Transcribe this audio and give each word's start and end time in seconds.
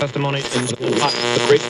testimony 0.00 0.38
in 0.38 0.64
the 0.66 0.76
great. 1.46 1.60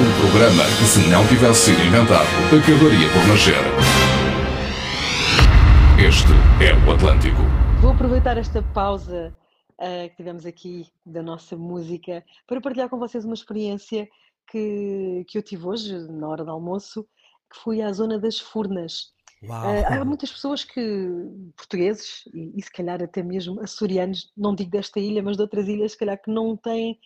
Um 0.00 0.20
programa 0.22 0.64
que, 0.78 0.84
se 0.84 1.06
não 1.10 1.26
tivesse 1.26 1.66
sido 1.66 1.84
inventado, 1.84 2.26
acabaria 2.46 3.06
por 3.12 3.28
nascer. 3.28 3.60
Este 5.98 6.32
é 6.64 6.72
o 6.88 6.94
Atlântico. 6.94 7.42
Vou 7.82 7.92
aproveitar 7.92 8.38
esta 8.38 8.62
pausa 8.62 9.36
uh, 9.78 10.08
que 10.08 10.16
tivemos 10.16 10.46
aqui 10.46 10.86
da 11.04 11.22
nossa 11.22 11.58
música 11.58 12.24
para 12.46 12.62
partilhar 12.62 12.88
com 12.88 12.98
vocês 12.98 13.26
uma 13.26 13.34
experiência 13.34 14.08
que, 14.50 15.26
que 15.28 15.36
eu 15.36 15.42
tive 15.42 15.66
hoje, 15.66 15.98
na 16.08 16.26
hora 16.26 16.46
do 16.46 16.50
almoço, 16.50 17.06
que 17.52 17.60
fui 17.60 17.82
à 17.82 17.92
zona 17.92 18.18
das 18.18 18.38
Furnas. 18.38 19.12
Uh, 19.42 20.00
há 20.00 20.04
muitas 20.04 20.30
pessoas 20.30 20.64
que, 20.64 21.08
portugueses, 21.56 22.24
e, 22.34 22.52
e, 22.58 22.62
se 22.62 22.70
calhar 22.70 23.02
até 23.02 23.22
mesmo 23.22 23.60
açorianos, 23.60 24.30
não 24.36 24.54
digo 24.54 24.70
desta 24.70 25.00
ilha, 25.00 25.22
mas 25.22 25.36
de 25.36 25.42
outras 25.42 25.66
ilhas, 25.66 25.92
se 25.92 25.98
calhar 25.98 26.20
que 26.20 26.30
não 26.30 26.56
têm 26.56 26.98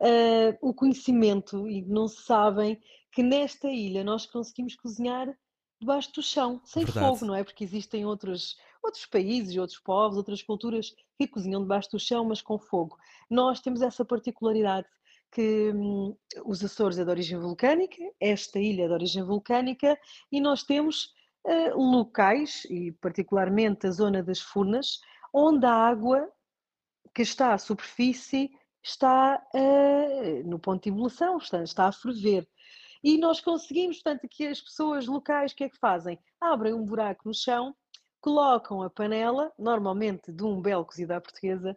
uh, 0.00 0.56
o 0.60 0.72
conhecimento 0.72 1.68
e 1.68 1.82
não 1.82 2.08
sabem 2.08 2.80
que 3.12 3.22
nesta 3.22 3.68
ilha 3.68 4.02
nós 4.02 4.24
conseguimos 4.24 4.74
cozinhar 4.74 5.28
debaixo 5.78 6.12
do 6.14 6.22
chão, 6.22 6.62
sem 6.64 6.84
Verdade. 6.84 7.06
fogo, 7.06 7.26
não 7.26 7.34
é? 7.34 7.44
Porque 7.44 7.64
existem 7.64 8.06
outros, 8.06 8.56
outros 8.82 9.04
países, 9.04 9.56
outros 9.56 9.78
povos, 9.78 10.16
outras 10.16 10.42
culturas 10.42 10.94
que 11.18 11.26
cozinham 11.26 11.60
debaixo 11.60 11.90
do 11.90 11.98
chão, 11.98 12.24
mas 12.24 12.40
com 12.40 12.58
fogo. 12.58 12.96
Nós 13.28 13.60
temos 13.60 13.82
essa 13.82 14.04
particularidade 14.04 14.86
que 15.30 15.72
hum, 15.74 16.16
os 16.44 16.62
Açores 16.64 16.98
é 16.98 17.04
de 17.04 17.10
origem 17.10 17.38
vulcânica, 17.38 17.96
esta 18.20 18.58
ilha 18.58 18.84
é 18.84 18.86
de 18.86 18.92
origem 18.92 19.22
vulcânica, 19.22 19.98
e 20.30 20.40
nós 20.40 20.62
temos 20.62 21.12
locais, 21.74 22.64
e 22.66 22.92
particularmente 22.92 23.86
a 23.86 23.90
zona 23.90 24.22
das 24.22 24.40
Furnas, 24.40 25.00
onde 25.32 25.66
a 25.66 25.72
água 25.72 26.30
que 27.14 27.22
está 27.22 27.52
à 27.52 27.58
superfície 27.58 28.50
está 28.82 29.42
uh, 29.54 30.48
no 30.48 30.58
ponto 30.58 30.82
de 30.82 30.88
ebulição, 30.88 31.38
está, 31.38 31.62
está 31.62 31.86
a 31.86 31.92
ferver. 31.92 32.46
E 33.02 33.18
nós 33.18 33.40
conseguimos, 33.40 34.00
portanto, 34.00 34.28
que 34.30 34.46
as 34.46 34.60
pessoas 34.60 35.06
locais, 35.06 35.52
o 35.52 35.56
que 35.56 35.64
é 35.64 35.68
que 35.68 35.78
fazem? 35.78 36.18
Abrem 36.40 36.74
um 36.74 36.84
buraco 36.84 37.22
no 37.26 37.34
chão, 37.34 37.74
colocam 38.20 38.82
a 38.82 38.90
panela, 38.90 39.52
normalmente 39.58 40.32
de 40.32 40.44
um 40.44 40.60
belo 40.60 40.84
cozido 40.84 41.12
à 41.12 41.20
portuguesa, 41.20 41.76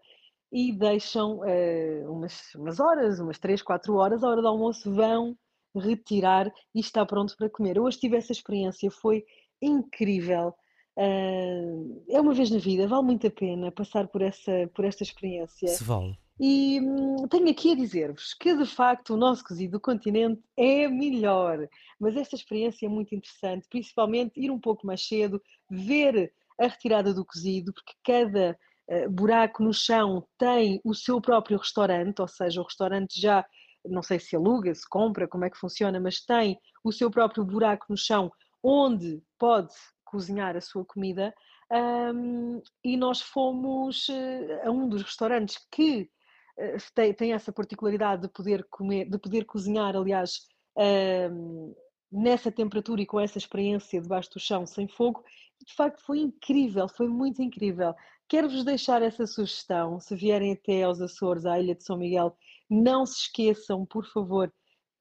e 0.52 0.71
deixam 0.71 1.39
uh, 1.39 2.11
umas, 2.11 2.53
umas 2.55 2.80
horas, 2.80 3.19
umas 3.19 3.39
3, 3.39 3.61
4 3.61 3.95
horas, 3.95 4.23
a 4.23 4.30
hora 4.30 4.41
do 4.41 4.47
almoço 4.47 4.93
vão 4.93 5.38
retirar 5.75 6.52
e 6.73 6.80
está 6.80 7.05
pronto 7.05 7.36
para 7.36 7.49
comer. 7.49 7.77
Eu 7.77 7.83
hoje 7.83 7.99
tive 7.99 8.16
essa 8.16 8.31
experiência, 8.31 8.89
foi 8.89 9.25
incrível. 9.66 10.53
Uh, 10.97 12.05
é 12.09 12.21
uma 12.21 12.33
vez 12.33 12.49
na 12.49 12.58
vida, 12.58 12.88
vale 12.88 13.03
muito 13.03 13.27
a 13.27 13.31
pena 13.31 13.71
passar 13.71 14.08
por, 14.08 14.21
essa, 14.21 14.69
por 14.73 14.85
esta 14.85 15.03
experiência. 15.03 15.67
Se 15.67 15.83
vale. 15.83 16.17
E 16.39 16.81
hum, 16.81 17.27
tenho 17.30 17.49
aqui 17.49 17.71
a 17.71 17.75
dizer-vos 17.75 18.33
que, 18.33 18.55
de 18.55 18.66
facto, 18.66 19.13
o 19.13 19.17
nosso 19.17 19.43
cozido 19.43 19.73
do 19.73 19.80
continente 19.80 20.41
é 20.58 20.88
melhor. 20.88 21.67
Mas 21.99 22.16
esta 22.16 22.36
experiência 22.36 22.86
é 22.86 22.89
muito 22.89 23.16
interessante, 23.16 23.67
principalmente 23.69 24.39
ir 24.39 24.52
um 24.52 24.59
pouco 24.59 24.86
mais 24.86 25.05
cedo, 25.05 25.41
ver 25.69 26.33
a 26.59 26.67
retirada 26.67 27.13
do 27.13 27.25
cozido, 27.25 27.73
porque 27.73 27.93
cada 28.03 28.58
uh, 28.89 29.09
buraco 29.09 29.63
no 29.63 29.73
chão 29.73 30.25
tem 30.38 30.81
o 30.83 30.93
seu 30.93 31.21
próprio 31.21 31.58
restaurante, 31.58 32.21
ou 32.21 32.27
seja, 32.27 32.61
o 32.61 32.66
restaurante 32.66 33.19
já, 33.19 33.45
não 33.86 34.03
sei 34.03 34.19
se 34.19 34.36
aluga, 34.36 34.73
se 34.73 34.88
compra, 34.89 35.27
como 35.27 35.45
é 35.45 35.49
que 35.49 35.58
funciona, 35.58 35.99
mas 35.99 36.21
tem 36.21 36.58
o 36.83 36.91
seu 36.91 37.09
próprio 37.09 37.45
buraco 37.45 37.86
no 37.89 37.97
chão 37.97 38.31
onde 38.66 39.21
pode 39.38 39.73
cozinhar 40.03 40.58
a 40.58 40.61
sua 40.61 40.83
comida. 40.83 41.33
Um, 41.71 42.61
e 42.83 42.97
nós 42.97 43.21
fomos 43.21 44.08
uh, 44.09 44.67
a 44.67 44.71
um 44.71 44.89
dos 44.89 45.03
restaurantes 45.03 45.58
que 45.71 46.09
eh, 46.58 46.77
tem, 46.93 47.13
tem 47.13 47.33
essa 47.33 47.52
particularidade 47.52 48.23
de 48.23 48.30
poder 48.30 48.66
comer, 48.69 49.09
de 49.09 49.17
poder 49.17 49.45
cozinhar, 49.45 49.95
aliás, 49.95 50.48
uh, 50.77 51.76
nessa 52.11 52.52
temperatura 52.52 53.02
e 53.02 53.05
com 53.05 53.20
essa 53.20 53.37
experiência 53.37 54.02
debaixo 54.02 54.31
do 54.31 54.39
chão 54.39 54.65
sem 54.65 54.87
fogo, 54.87 55.23
de 55.65 55.73
facto 55.73 56.02
foi 56.02 56.20
incrível, 56.20 56.87
foi 56.87 57.08
muito 57.08 57.42
incrível. 57.42 57.93
Quero-vos 58.27 58.64
deixar 58.64 59.02
essa 59.02 59.27
sugestão, 59.27 59.99
se 59.99 60.15
vierem 60.15 60.53
até 60.53 60.83
aos 60.83 61.02
Açores, 61.02 61.45
à 61.45 61.59
Ilha 61.59 61.76
de 61.76 61.83
São 61.83 61.97
Miguel, 61.97 62.36
não 62.70 63.05
se 63.05 63.21
esqueçam, 63.21 63.86
por 63.86 64.05
favor, 64.11 64.52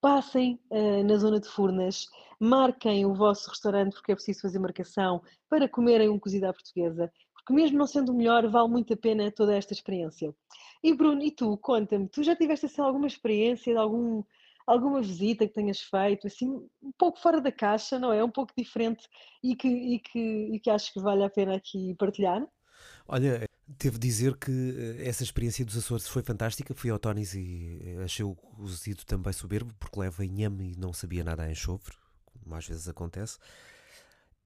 passem 0.05 0.61
uh, 0.71 1.03
na 1.03 1.17
zona 1.17 1.41
de 1.41 1.49
Furnas, 1.49 2.11
marquem 2.39 3.07
o 3.07 3.15
vosso 3.15 3.49
restaurante, 3.49 3.95
porque 3.95 4.13
é 4.13 4.15
preciso 4.15 4.43
fazer 4.43 4.59
marcação, 4.59 5.23
para 5.49 5.67
comerem 5.67 6.11
um 6.11 6.19
cozido 6.19 6.45
à 6.45 6.53
portuguesa, 6.53 7.11
porque 7.33 7.55
mesmo 7.55 7.79
não 7.79 7.87
sendo 7.87 8.13
o 8.13 8.15
melhor, 8.15 8.47
vale 8.51 8.69
muito 8.69 8.93
a 8.93 8.97
pena 8.99 9.33
toda 9.33 9.57
esta 9.57 9.73
experiência. 9.73 10.37
E 10.83 10.93
Bruno, 10.93 11.23
e 11.23 11.31
tu, 11.31 11.57
conta-me, 11.57 12.07
tu 12.07 12.23
já 12.23 12.37
tiveste 12.37 12.67
assim, 12.67 12.83
alguma 12.83 13.07
experiência 13.07 13.73
de 13.73 13.79
algum, 13.79 14.23
alguma 14.67 15.01
visita 15.01 15.47
que 15.47 15.55
tenhas 15.55 15.81
feito, 15.81 16.27
assim, 16.27 16.51
um 16.83 16.93
pouco 16.99 17.19
fora 17.19 17.41
da 17.41 17.51
caixa, 17.51 17.99
não 17.99 18.13
é? 18.13 18.23
Um 18.23 18.31
pouco 18.31 18.53
diferente 18.55 19.09
e 19.43 19.57
que, 19.57 19.69
e 19.69 19.99
que, 20.01 20.19
e 20.53 20.61
que 20.61 20.69
acho 20.69 20.93
que 20.93 21.01
vale 21.01 21.25
a 21.25 21.31
pena 21.31 21.57
aqui 21.57 21.95
partilhar? 21.95 22.47
Olha, 23.09 23.49
devo 23.67 23.99
dizer 23.99 24.37
que 24.37 24.51
eh, 24.51 25.09
essa 25.09 25.23
experiência 25.23 25.65
dos 25.65 25.77
Açores 25.77 26.09
foi 26.09 26.23
fantástica. 26.23 26.75
Fui 26.75 26.91
ao 26.91 26.99
Tonis 26.99 27.35
e 27.35 27.81
eh, 27.83 28.05
achei 28.05 28.25
o 28.25 28.35
cozido 28.35 29.05
também 29.05 29.33
soberbo, 29.33 29.73
porque 29.79 29.99
leva 29.99 30.25
inhame 30.25 30.73
e 30.73 30.77
não 30.77 30.93
sabia 30.93 31.25
nada 31.25 31.45
a 31.45 31.51
enxofre, 31.51 31.97
como 32.25 32.55
às 32.55 32.67
vezes 32.67 32.89
acontece. 32.89 33.39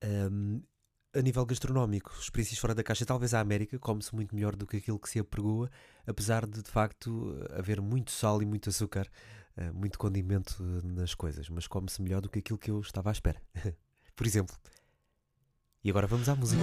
Um, 0.04 0.62
a 1.14 1.22
nível 1.22 1.44
gastronómico, 1.46 2.14
experiências 2.20 2.58
fora 2.58 2.74
da 2.74 2.82
caixa, 2.82 3.04
talvez 3.04 3.34
a 3.34 3.40
América 3.40 3.78
come-se 3.78 4.14
muito 4.14 4.34
melhor 4.34 4.54
do 4.54 4.66
que 4.66 4.76
aquilo 4.76 4.98
que 4.98 5.08
se 5.08 5.18
apregoa, 5.18 5.70
apesar 6.06 6.46
de 6.46 6.62
de 6.62 6.70
facto 6.70 7.34
haver 7.50 7.80
muito 7.80 8.10
sal 8.12 8.42
e 8.42 8.46
muito 8.46 8.68
açúcar, 8.68 9.08
eh, 9.56 9.72
muito 9.72 9.98
condimento 9.98 10.62
nas 10.62 11.14
coisas, 11.14 11.48
mas 11.48 11.66
come-se 11.66 12.00
melhor 12.02 12.20
do 12.20 12.28
que 12.28 12.38
aquilo 12.38 12.58
que 12.58 12.70
eu 12.70 12.80
estava 12.80 13.10
à 13.10 13.12
espera. 13.12 13.42
Por 14.14 14.26
exemplo. 14.26 14.56
E 15.82 15.90
agora 15.90 16.06
vamos 16.06 16.28
à 16.28 16.36
música. 16.36 16.62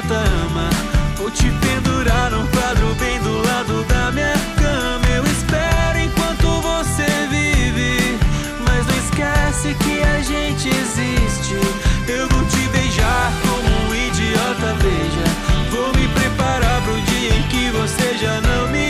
idiota 0.00 0.14
ama. 0.14 0.70
Vou 1.16 1.30
te 1.30 1.50
pendurar 1.50 2.30
num 2.30 2.46
quadro 2.48 2.94
bem 2.94 3.20
do 3.20 3.42
lado 3.46 3.84
da 3.84 4.10
minha 4.10 4.34
cama. 4.56 5.06
Eu 5.14 5.24
espero 5.26 5.98
enquanto 5.98 6.60
você 6.62 7.06
vive. 7.28 8.18
Mas 8.66 8.86
não 8.86 8.96
esquece 8.96 9.74
que 9.74 10.02
a 10.02 10.20
gente 10.22 10.68
existe. 10.68 11.54
Eu 12.08 12.28
vou 12.28 12.44
te 12.46 12.68
beijar 12.68 13.32
como 13.42 13.88
um 13.88 13.94
idiota, 13.94 14.74
veja. 14.80 15.70
Vou 15.70 15.92
me 15.94 16.08
preparar 16.08 16.82
pro 16.82 17.00
dia 17.02 17.34
em 17.34 17.42
que 17.44 17.70
você 17.70 18.16
já 18.18 18.40
não 18.40 18.68
me 18.68 18.89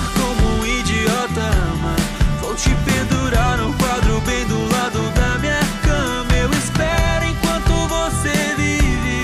no 3.57 3.69
um 3.69 3.73
quadro 3.73 4.19
bem 4.21 4.45
do 4.45 4.59
lado 4.73 4.99
da 5.13 5.37
minha 5.39 5.59
cama. 5.83 6.33
Eu 6.35 6.49
espero 6.51 7.25
enquanto 7.25 7.71
você 7.87 8.55
vive, 8.57 9.23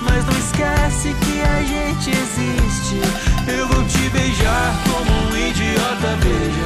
mas 0.00 0.24
não 0.24 0.36
esquece 0.36 1.14
que 1.14 1.40
a 1.42 1.62
gente 1.62 2.10
existe. 2.10 3.00
Eu 3.46 3.68
vou 3.68 3.84
te 3.84 4.08
beijar 4.10 4.74
como 4.84 5.30
um 5.30 5.36
idiota 5.36 6.16
beija. 6.22 6.65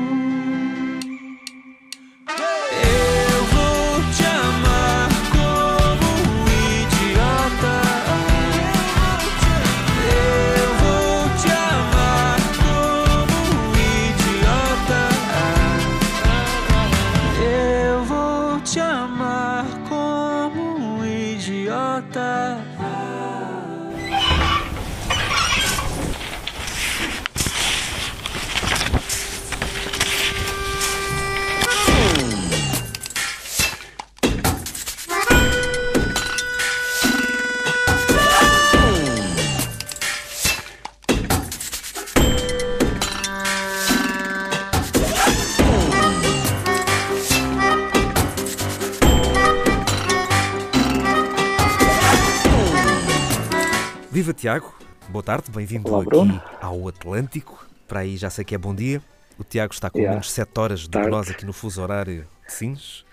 Tiago, 54.41 54.73
boa 55.09 55.21
tarde, 55.21 55.51
bem-vindo 55.51 55.87
Olá, 55.87 55.99
aqui 56.01 56.09
Bruno. 56.09 56.41
ao 56.59 56.87
Atlântico. 56.87 57.63
Para 57.87 57.99
aí 57.99 58.17
já 58.17 58.27
sei 58.27 58.43
que 58.43 58.55
é 58.55 58.57
bom 58.57 58.73
dia. 58.73 58.99
O 59.37 59.43
Tiago 59.43 59.71
está 59.71 59.87
com 59.87 59.99
Yeah. 59.99 60.15
menos 60.15 60.31
7 60.31 60.59
horas 60.59 60.81
do 60.81 60.87
que 60.87 60.93
Tarde. 60.93 61.11
nós 61.11 61.29
aqui 61.29 61.45
no 61.45 61.53
fuso 61.53 61.79
horário 61.79 62.25
de 62.47 62.51
Sines. 62.51 63.05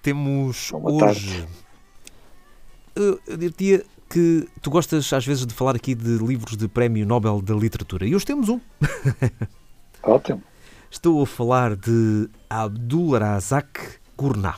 Temos 0.00 0.70
Boa 0.70 1.10
hoje. 1.10 1.44
Eu, 2.94 3.18
eu 3.26 3.36
diria 3.36 3.84
que 4.08 4.48
tu 4.62 4.70
gostas 4.70 5.12
às 5.12 5.26
vezes 5.26 5.44
de 5.44 5.52
falar 5.52 5.74
aqui 5.74 5.96
de 5.96 6.18
livros 6.18 6.56
de 6.56 6.68
Prémio 6.68 7.04
Nobel 7.04 7.42
da 7.42 7.54
Literatura 7.56 8.06
e 8.06 8.14
hoje 8.14 8.24
temos 8.24 8.48
um. 8.48 8.60
Ótimo. 10.00 10.44
Estou 10.88 11.20
a 11.24 11.26
falar 11.26 11.74
de 11.74 12.30
Abdul 12.48 13.18
Razak 13.18 13.98
Gurnah, 14.16 14.56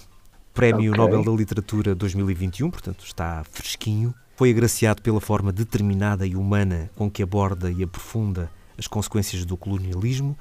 Prémio 0.53 0.93
Ok. 0.93 1.03
Nobel 1.03 1.25
da 1.25 1.33
Literatura 1.33 1.95
2021, 1.95 2.71
portanto 2.71 3.07
está 3.07 3.43
fresquinho. 3.51 4.15
Foi 4.43 4.51
agraciado 4.51 5.01
pela 5.03 5.21
forma 5.21 5.53
determinada 5.53 6.27
e 6.27 6.35
humana 6.35 6.91
com 6.97 7.09
que 7.09 7.23
aborda 7.23 7.71
e 7.71 7.85
aprofunda 7.85 8.51
as 8.77 8.89
consequências 8.89 9.45
do 9.45 9.57
colonialismo 9.57 10.37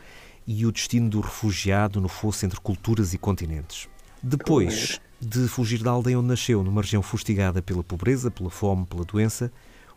e 0.47 0.65
o 0.65 0.71
destino 0.71 1.07
do 1.07 1.21
refugiado 1.21 2.01
no 2.01 2.07
fosso 2.07 2.43
entre 2.43 2.59
culturas 2.59 3.13
e 3.13 3.19
continentes. 3.19 3.87
Depois 4.23 4.99
de 5.19 5.47
fugir 5.47 5.83
da 5.83 5.91
aldeia 5.91 6.17
onde 6.17 6.29
nasceu, 6.29 6.63
numa 6.63 6.81
região 6.81 7.03
fustigada 7.03 7.61
pela 7.61 7.83
pobreza, 7.83 8.31
pela 8.31 8.49
fome, 8.49 8.87
pela 8.87 9.05
doença, 9.05 9.51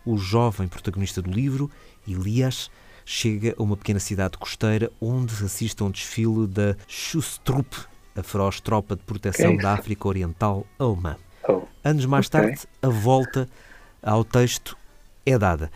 o 0.04 0.18
jovem 0.18 0.68
protagonista 0.68 1.22
do 1.22 1.30
livro, 1.30 1.70
Elias, 2.06 2.70
chega 3.06 3.54
a 3.56 3.62
uma 3.62 3.74
pequena 3.74 4.00
cidade 4.00 4.36
costeira 4.36 4.92
onde 5.00 5.32
assiste 5.42 5.82
a 5.82 5.86
um 5.86 5.90
desfile 5.90 6.46
da 6.46 6.76
Schustrup, 6.86 7.74
a 8.14 8.22
feroz 8.22 8.60
tropa 8.60 8.96
de 8.96 9.02
proteção 9.02 9.54
é 9.54 9.56
da? 9.56 9.72
África 9.72 10.06
Oriental 10.06 10.66
alemã. 10.78 11.16
Oh, 11.48 11.62
Anos 11.82 12.04
mais 12.04 12.26
Ok. 12.26 12.38
tarde, 12.38 12.60
a 12.82 12.88
volta 12.90 13.48
ao 14.04 14.24
texto 14.24 14.76
é 15.24 15.38
dada. 15.38 15.70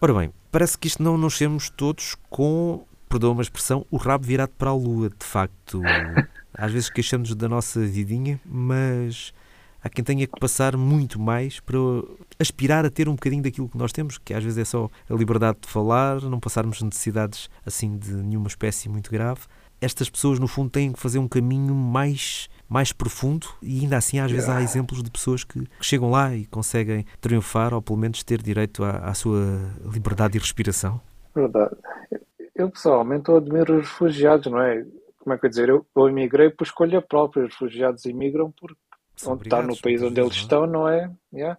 Ora 0.00 0.14
bem, 0.14 0.32
parece 0.52 0.78
que 0.78 0.86
isto 0.86 1.02
não 1.02 1.18
nos 1.18 1.34
chegamos 1.34 1.68
todos 1.68 2.16
com, 2.30 2.84
perdoa 3.08 3.32
uma 3.32 3.42
expressão, 3.42 3.84
o 3.90 3.96
rabo 3.96 4.24
virado 4.24 4.52
para 4.56 4.70
a 4.70 4.74
lua. 4.74 5.10
De 5.10 5.26
facto, 5.26 5.82
às 6.54 6.72
vezes 6.72 6.88
queixamos 6.88 7.34
da 7.34 7.48
nossa 7.48 7.80
vidinha, 7.80 8.40
mas 8.44 9.32
há 9.82 9.88
quem 9.88 10.04
tenha 10.04 10.26
que 10.26 10.38
passar 10.38 10.76
muito 10.76 11.20
mais 11.20 11.58
para 11.58 11.76
aspirar 12.38 12.84
a 12.86 12.90
ter 12.90 13.08
um 13.08 13.14
bocadinho 13.14 13.42
daquilo 13.42 13.68
que 13.68 13.76
nós 13.76 13.92
temos, 13.92 14.18
que 14.18 14.32
às 14.32 14.44
vezes 14.44 14.58
é 14.58 14.64
só 14.64 14.88
a 15.10 15.14
liberdade 15.14 15.58
de 15.62 15.68
falar, 15.68 16.20
não 16.22 16.38
passarmos 16.38 16.80
necessidades 16.80 17.50
assim 17.66 17.96
de 17.98 18.12
nenhuma 18.12 18.48
espécie 18.48 18.88
muito 18.88 19.10
grave. 19.10 19.40
Estas 19.84 20.08
pessoas, 20.08 20.38
no 20.38 20.48
fundo, 20.48 20.70
têm 20.70 20.92
que 20.92 20.98
fazer 20.98 21.18
um 21.18 21.28
caminho 21.28 21.74
mais, 21.74 22.48
mais 22.68 22.92
profundo 22.92 23.46
e 23.62 23.80
ainda 23.80 23.96
assim, 23.96 24.18
às 24.18 24.30
vezes, 24.30 24.48
há 24.48 24.62
exemplos 24.62 25.02
de 25.02 25.10
pessoas 25.10 25.44
que, 25.44 25.60
que 25.60 25.84
chegam 25.84 26.10
lá 26.10 26.34
e 26.34 26.46
conseguem 26.46 27.04
triunfar 27.20 27.74
ou 27.74 27.82
pelo 27.82 27.98
menos 27.98 28.22
ter 28.22 28.42
direito 28.42 28.82
à, 28.82 28.98
à 28.98 29.14
sua 29.14 29.60
liberdade 29.84 30.38
e 30.38 30.40
respiração. 30.40 31.00
verdade. 31.34 31.76
Eu 32.54 32.70
pessoalmente 32.70 33.28
eu 33.28 33.36
admiro 33.36 33.78
os 33.78 33.88
refugiados, 33.88 34.50
não 34.50 34.60
é? 34.60 34.86
Como 35.18 35.34
é 35.34 35.38
que 35.38 35.46
eu 35.46 35.50
dizer? 35.50 35.68
Eu, 35.68 35.86
eu 35.96 36.08
emigrei 36.08 36.50
por 36.50 36.64
escolha 36.64 37.02
própria. 37.02 37.44
Os 37.44 37.52
refugiados 37.52 38.04
imigram 38.04 38.52
porque 38.52 38.76
São 39.16 39.32
onde 39.32 39.44
está 39.44 39.60
no 39.60 39.76
país 39.76 40.00
onde 40.02 40.20
eles 40.20 40.30
vezes, 40.30 40.42
estão, 40.42 40.66
não 40.66 40.88
é? 40.88 41.10
Yeah. 41.32 41.58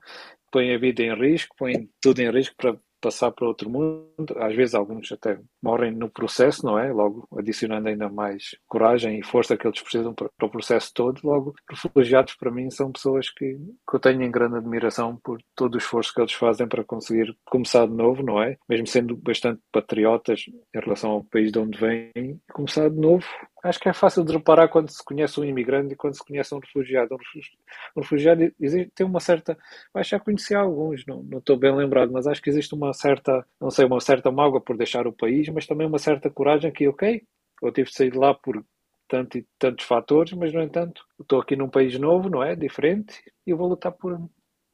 Põem 0.52 0.74
a 0.74 0.78
vida 0.78 1.04
em 1.04 1.14
risco, 1.14 1.56
põem 1.58 1.90
tudo 2.02 2.22
em 2.22 2.32
risco 2.32 2.56
para 2.56 2.78
passar 3.06 3.32
para 3.32 3.48
outro 3.48 3.70
mundo. 3.70 4.36
Às 4.38 4.56
vezes 4.56 4.74
alguns 4.74 5.12
até 5.12 5.40
morrem 5.62 5.92
no 5.92 6.10
processo, 6.10 6.66
não 6.66 6.80
é? 6.80 6.92
Logo 6.92 7.28
adicionando 7.38 7.88
ainda 7.88 8.10
mais 8.10 8.56
coragem 8.68 9.20
e 9.20 9.24
força 9.24 9.56
que 9.56 9.68
eles 9.68 9.80
precisam 9.80 10.12
para, 10.14 10.28
o 10.42 10.50
processo 10.50 10.92
todo. 10.92 11.20
Logo, 11.24 11.54
refugiados 11.70 12.34
para 12.36 12.50
mim 12.50 12.72
são 12.72 12.92
pessoas 12.92 13.30
que, 13.30 13.56
que 13.56 13.96
eu 13.96 14.00
tenho 14.00 14.24
em 14.24 14.32
grande 14.32 14.58
admiração 14.58 15.18
por 15.24 15.40
todo 15.56 15.76
o 15.76 15.78
esforço 15.78 16.14
que 16.14 16.22
eles 16.22 16.34
fazem 16.34 16.68
para 16.68 16.84
conseguir 16.84 17.38
começar 17.46 17.86
de 17.86 17.94
novo, 17.94 18.24
não 18.24 18.42
é? 18.42 18.58
Mesmo 18.68 18.88
sendo 18.88 19.16
bastante 19.16 19.62
patriotas 19.72 20.46
em 20.48 20.80
relação 20.80 21.12
ao 21.12 21.24
país 21.24 21.52
de 21.52 21.60
onde 21.60 21.78
vêm, 21.78 22.42
começar 22.52 22.90
de 22.90 23.00
novo. 23.00 23.26
Acho 23.66 23.80
que 23.80 23.90
é 23.90 23.94
fácil 23.94 24.24
de 24.24 24.32
reparar 24.34 24.68
quando 24.70 24.90
se 24.92 25.04
conhece 25.04 25.40
um 25.40 25.44
imigrante 25.44 25.94
e 25.94 25.98
quando 25.98 26.14
se 26.16 26.24
conhece 26.24 26.54
um 26.54 26.60
refugiado. 26.60 27.16
Um 27.16 27.18
refugi- 27.18 27.58
refugiado 27.98 28.54
existe, 28.60 28.92
tem 28.94 29.06
uma 29.06 29.20
certa. 29.20 29.58
Acho 29.94 30.10
que 30.12 30.16
já 30.16 30.20
conheci 30.20 30.54
alguns, 30.56 31.04
não, 31.08 31.24
não 31.24 31.40
estou 31.40 31.58
bem 31.58 31.76
lembrado, 31.76 32.12
mas 32.12 32.28
acho 32.28 32.42
que 32.42 32.50
existe 32.50 32.76
uma 32.76 32.94
certa, 32.94 33.44
não 33.60 33.72
sei, 33.72 33.86
uma 33.86 34.00
certa 34.00 34.32
mágoa 34.32 34.62
por 34.62 34.78
deixar 34.78 35.08
o 35.08 35.14
país, 35.14 35.50
mas 35.50 35.66
também 35.66 35.88
uma 35.88 35.98
certa 36.00 36.30
coragem 36.30 36.72
que, 36.72 36.88
ok, 36.88 37.24
eu 37.64 37.72
tive 37.72 37.90
de 37.90 37.96
sair 37.96 38.12
de 38.12 38.18
lá 38.20 38.34
por 38.36 38.64
tanto 39.08 39.38
e 39.40 39.48
tantos 39.58 39.86
fatores, 39.86 40.34
mas 40.34 40.54
no 40.54 40.62
entanto, 40.62 41.04
estou 41.20 41.40
aqui 41.42 41.56
num 41.56 41.70
país 41.70 41.98
novo, 42.00 42.30
não 42.30 42.44
é? 42.44 42.56
Diferente, 42.56 43.20
e 43.48 43.50
eu 43.52 43.58
vou 43.58 43.68
lutar 43.68 43.92
por, 43.94 44.20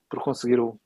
por 0.09 0.23
conseguir 0.23 0.59
o, 0.59 0.79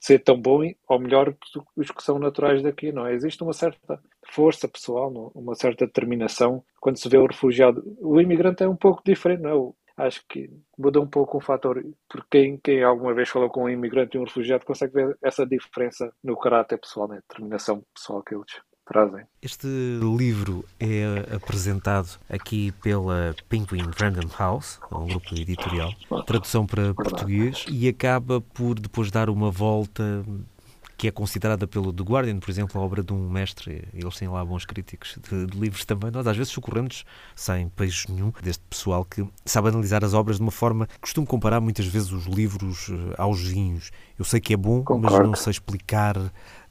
ser 0.00 0.20
tão 0.20 0.40
bom 0.40 0.62
ou 0.88 0.98
melhor 0.98 1.32
que 1.34 1.60
os 1.76 1.90
que 1.90 2.02
são 2.02 2.18
naturais 2.18 2.62
daqui, 2.62 2.90
não 2.90 3.06
é? 3.06 3.14
Existe 3.14 3.42
uma 3.42 3.52
certa 3.52 4.00
força 4.32 4.66
pessoal, 4.66 5.12
uma 5.34 5.54
certa 5.54 5.86
determinação 5.86 6.64
quando 6.80 6.98
se 6.98 7.08
vê 7.08 7.18
o 7.18 7.26
refugiado. 7.26 7.82
O 8.00 8.20
imigrante 8.20 8.64
é 8.64 8.68
um 8.68 8.76
pouco 8.76 9.02
diferente, 9.04 9.42
não 9.42 9.74
é? 9.96 10.04
Acho 10.06 10.24
que 10.26 10.48
muda 10.78 10.98
um 10.98 11.06
pouco 11.06 11.36
o 11.36 11.40
fator, 11.42 11.84
porque 12.08 12.26
quem, 12.30 12.56
quem 12.56 12.82
alguma 12.82 13.12
vez 13.12 13.28
falou 13.28 13.50
com 13.50 13.64
um 13.64 13.68
imigrante 13.68 14.16
e 14.16 14.20
um 14.20 14.24
refugiado 14.24 14.64
consegue 14.64 14.94
ver 14.94 15.18
essa 15.22 15.44
diferença 15.46 16.10
no 16.24 16.38
caráter 16.38 16.78
pessoal, 16.78 17.06
na 17.06 17.16
determinação 17.16 17.84
pessoal 17.94 18.22
que 18.22 18.34
eles 18.34 18.69
trazem. 18.90 19.24
Este 19.40 19.68
livro 20.18 20.64
é 20.80 21.34
apresentado 21.34 22.18
aqui 22.28 22.72
pela 22.82 23.34
Penguin 23.48 23.88
Random 23.96 24.28
House, 24.36 24.80
é 24.90 24.94
um 24.94 25.06
grupo 25.06 25.34
editorial, 25.36 25.92
tradução 26.26 26.66
para 26.66 26.92
português, 26.92 27.64
e 27.68 27.88
acaba 27.88 28.40
por 28.40 28.78
depois 28.78 29.10
dar 29.10 29.30
uma 29.30 29.50
volta 29.50 30.24
que 31.00 31.08
é 31.08 31.10
considerada 31.10 31.66
pelo 31.66 31.94
The 31.94 32.02
Guardian, 32.02 32.38
por 32.38 32.50
exemplo, 32.50 32.78
a 32.78 32.84
obra 32.84 33.02
de 33.02 33.10
um 33.10 33.30
mestre, 33.30 33.88
eles 33.94 34.16
têm 34.18 34.28
lá 34.28 34.44
bons 34.44 34.66
críticos 34.66 35.16
de, 35.30 35.46
de 35.46 35.58
livros 35.58 35.86
também, 35.86 36.10
nós 36.10 36.26
às 36.26 36.36
vezes 36.36 36.52
socorremos 36.52 37.06
sem 37.34 37.70
peixe 37.70 38.12
nenhum 38.12 38.30
deste 38.42 38.62
pessoal 38.68 39.02
que 39.02 39.26
sabe 39.46 39.68
analisar 39.70 40.04
as 40.04 40.12
obras 40.12 40.36
de 40.36 40.42
uma 40.42 40.50
forma, 40.52 40.86
costumo 41.00 41.26
comparar 41.26 41.58
muitas 41.58 41.86
vezes 41.86 42.12
os 42.12 42.26
livros 42.26 42.90
eh, 42.90 43.14
aos 43.16 43.40
vinhos. 43.40 43.90
Eu 44.18 44.26
sei 44.26 44.40
que 44.42 44.52
é 44.52 44.58
bom, 44.58 44.80
mas 44.80 44.84
Concordo. 44.84 45.26
não 45.28 45.34
sei 45.36 45.52
explicar 45.52 46.16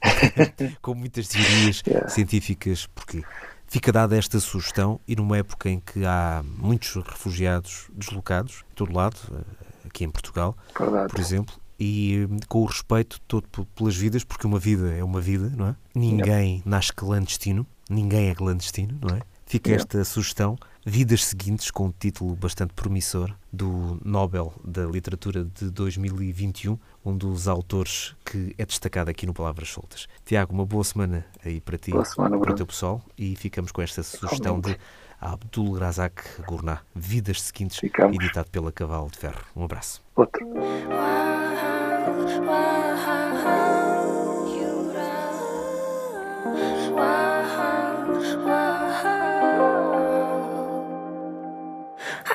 com 0.80 0.94
muitas 0.94 1.26
teorias 1.26 1.82
Yeah. 1.84 2.08
científicas 2.08 2.86
porque 2.94 3.24
Fica 3.66 3.92
dada 3.92 4.16
esta 4.16 4.40
sugestão 4.40 5.00
e 5.06 5.14
numa 5.14 5.38
época 5.38 5.68
em 5.70 5.78
que 5.78 6.04
há 6.04 6.42
muitos 6.44 6.92
refugiados 7.04 7.88
deslocados, 7.94 8.64
de 8.68 8.74
todo 8.74 8.92
lado, 8.92 9.16
eh, 9.32 9.86
aqui 9.86 10.02
em 10.04 10.10
Portugal, 10.10 10.56
Verdade. 10.76 11.08
por 11.08 11.20
exemplo, 11.20 11.54
e 11.80 12.28
com 12.46 12.60
o 12.60 12.66
respeito 12.66 13.18
todo 13.26 13.48
pelas 13.74 13.96
vidas, 13.96 14.22
porque 14.22 14.46
uma 14.46 14.58
vida 14.58 14.92
é 14.92 15.02
uma 15.02 15.20
vida, 15.20 15.50
não 15.56 15.68
é? 15.68 15.76
Ninguém 15.94 16.62
não. 16.64 16.72
nasce 16.72 16.92
clandestino, 16.92 17.66
ninguém 17.88 18.28
é 18.28 18.34
clandestino, 18.34 18.98
não 19.00 19.16
é? 19.16 19.20
Fica 19.46 19.70
não. 19.70 19.76
esta 19.76 20.04
sugestão. 20.04 20.58
Vidas 20.84 21.24
Seguintes, 21.24 21.70
com 21.70 21.86
um 21.86 21.92
título 21.98 22.34
bastante 22.34 22.72
promissor, 22.72 23.34
do 23.52 23.98
Nobel 24.04 24.54
da 24.64 24.84
Literatura 24.84 25.44
de 25.44 25.70
2021, 25.70 26.78
um 27.04 27.16
dos 27.16 27.48
autores 27.48 28.14
que 28.24 28.54
é 28.56 28.64
destacado 28.64 29.10
aqui 29.10 29.26
no 29.26 29.34
Palavras 29.34 29.68
Soltas. 29.70 30.06
Tiago, 30.24 30.52
uma 30.52 30.64
boa 30.64 30.84
semana 30.84 31.26
aí 31.44 31.60
para 31.60 31.76
ti, 31.76 31.90
boa 31.90 32.04
semana, 32.04 32.38
para 32.38 32.52
o 32.52 32.54
teu 32.54 32.66
pessoal, 32.66 33.02
e 33.16 33.36
ficamos 33.36 33.72
com 33.72 33.82
esta 33.82 34.02
sugestão 34.02 34.60
de 34.60 34.76
Abdul 35.20 35.78
Razak 35.78 36.22
Gurnah, 36.46 36.80
Vidas 36.94 37.42
Seguintes, 37.42 37.78
ficamos. 37.78 38.16
editado 38.16 38.48
pela 38.50 38.72
Cavalo 38.72 39.10
de 39.10 39.18
Ferro. 39.18 39.42
Um 39.54 39.64
abraço. 39.64 40.02
Outro. 40.16 40.46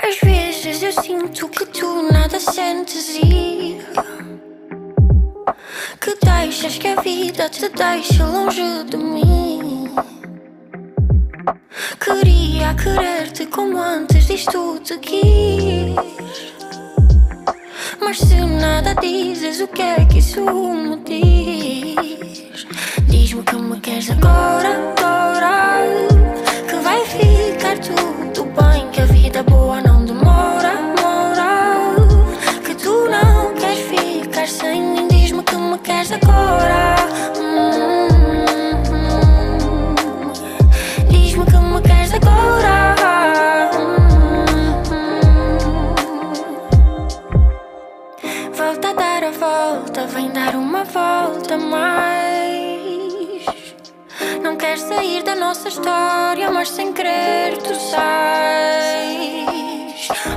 Às 0.07 0.19
vezes 0.19 0.83
eu 0.83 0.91
sinto 0.91 1.49
que 1.49 1.65
tu 1.65 2.03
nada 2.11 2.39
sentes 2.39 3.15
e 3.15 3.79
que 5.99 6.15
deixas 6.23 6.77
que 6.77 6.87
a 6.87 7.01
vida 7.01 7.49
te 7.49 7.67
deixe 7.69 8.21
longe 8.21 8.83
de 8.83 8.97
mim. 8.97 9.89
Queria 11.99 12.73
querer-te 12.75 13.47
como 13.47 13.81
antes 13.81 14.27
disto 14.27 14.79
te 14.83 14.97
quis. 14.99 16.64
Mas 18.05 18.19
se 18.19 18.35
nada 18.35 18.93
dizes, 19.01 19.59
o 19.61 19.67
que 19.67 19.81
é 19.81 20.05
que 20.05 20.19
isso 20.19 20.39
me 20.39 20.95
diz? 20.97 22.67
Diz-me 23.07 23.41
que 23.41 23.55
me 23.55 23.79
queres 23.79 24.11
agora. 24.11 25.04
história, 55.75 56.49
mas 56.51 56.69
sem 56.69 56.93
querer 56.93 57.57
tu 57.57 57.75
sais. 57.75 57.97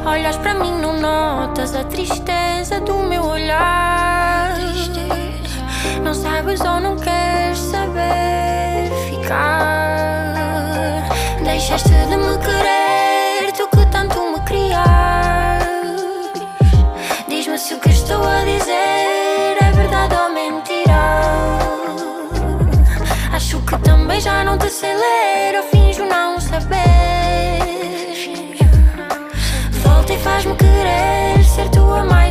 Olhas 0.04 0.36
para 0.38 0.54
mim, 0.54 0.72
não 0.80 0.98
notas 0.98 1.76
a 1.76 1.84
tristeza 1.84 2.80
do 2.80 2.94
meu 3.04 3.24
olhar. 3.24 4.58
Não 6.02 6.12
sabes 6.12 6.60
ou 6.60 6.80
não 6.80 6.96
queres 6.96 7.58
saber 7.58 8.90
ficar. 9.08 11.08
Deixaste 11.44 11.88
de 11.88 12.16
me 12.16 12.36
querer. 12.38 12.87
Mas 24.18 24.24
já 24.24 24.42
não 24.42 24.58
te 24.58 24.66
acelero, 24.66 25.62
finjo 25.70 26.04
não 26.04 26.40
saber. 26.40 26.74
Volta 29.70 30.12
e 30.12 30.18
faz-me 30.18 30.56
querer 30.56 31.44
ser 31.44 31.68
tua 31.68 32.02
mãe. 32.02 32.27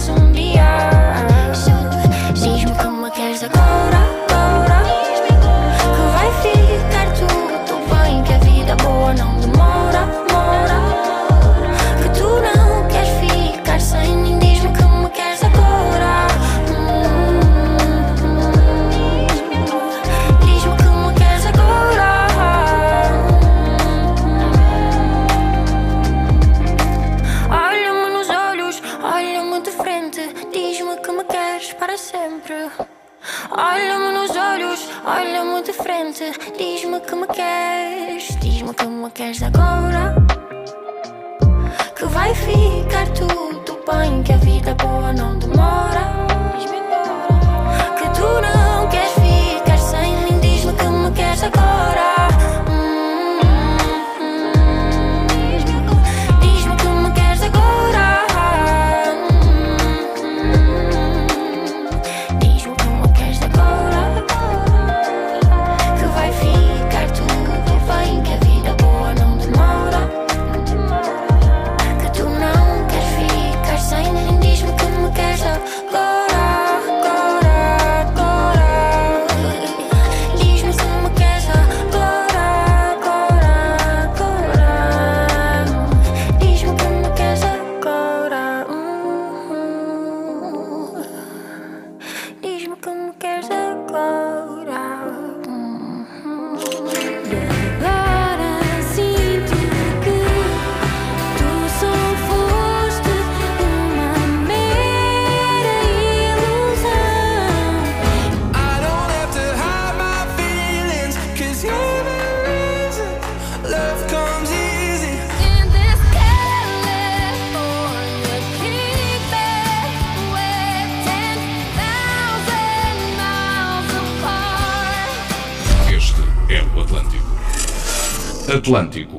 Atlântico. 128.67 129.16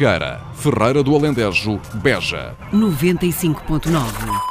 Vidigueira, 0.00 0.40
Ferreira 0.54 1.02
do 1.02 1.14
Alentejo, 1.14 1.78
Beja. 2.02 2.56
95.9. 2.72 3.92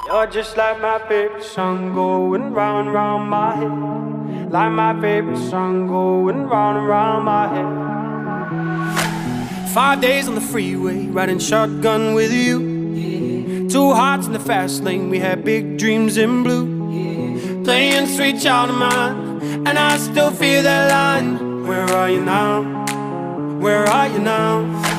You're 0.06 0.28
just 0.28 0.56
like 0.56 0.80
my 0.80 1.00
favorite 1.08 1.44
song 1.44 1.96
going 1.96 2.54
round 2.54 2.88
and 2.88 2.94
round 2.94 3.28
my 3.32 3.56
head. 3.56 4.52
Like 4.52 4.72
my 4.72 4.94
favorite 5.02 5.40
song 5.50 5.88
going 5.88 6.46
round 6.48 6.78
and 6.78 6.88
round 6.88 7.26
my 7.26 7.48
head. 7.48 7.66
Five 9.74 10.02
days 10.02 10.28
on 10.28 10.36
the 10.36 10.42
freeway, 10.42 11.08
riding 11.08 11.40
shotgun 11.40 12.14
with 12.14 12.32
you. 12.32 13.68
Two 13.70 13.94
hearts 13.94 14.28
in 14.28 14.34
the 14.34 14.40
fast 14.40 14.84
lane, 14.84 15.10
we 15.10 15.18
had 15.18 15.44
big 15.44 15.80
dreams 15.80 16.18
in 16.18 16.44
blue. 16.44 17.64
Playing 17.64 18.06
sweet 18.06 18.40
child 18.40 18.70
of 18.70 18.76
mine, 18.78 19.42
and 19.68 19.80
I 19.80 19.98
still 19.98 20.30
feel 20.30 20.62
that 20.62 20.92
line. 20.92 21.66
Where 21.66 21.86
are 21.86 22.10
you 22.10 22.24
now? 22.24 22.62
Where 23.60 23.86
are 23.86 24.08
you 24.08 24.20
now? 24.20 24.99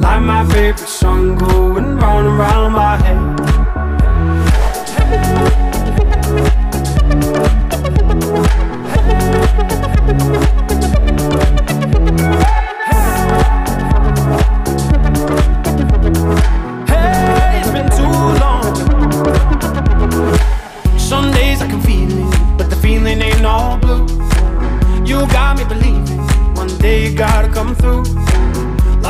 Like 0.00 0.22
my 0.22 0.46
favorite 0.46 0.88
song 0.88 1.36
going 1.36 1.98
round 1.98 2.26
and 2.26 2.38
round 2.38 2.74
my 2.74 2.96
head. 2.96 3.40
Hey, 16.88 17.60
it's 17.60 17.70
been 17.70 17.90
too 17.90 18.16
long. 18.40 18.74
Some 20.98 21.30
days 21.32 21.60
I 21.60 21.66
can 21.68 21.80
feel 21.82 22.10
it, 22.10 22.56
but 22.56 22.70
the 22.70 22.76
feeling 22.76 23.20
ain't 23.20 23.44
all 23.44 23.76
blue. 23.76 24.06
You 25.04 25.26
got 25.28 25.58
me 25.58 25.64
believing 25.64 26.18
one 26.54 26.68
day 26.78 27.08
you 27.08 27.14
gotta 27.14 27.48
come 27.48 27.74
through. 27.74 28.19